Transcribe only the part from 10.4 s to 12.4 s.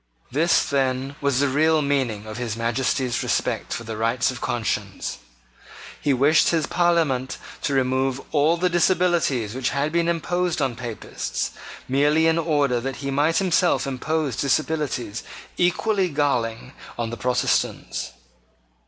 on Papists, merely in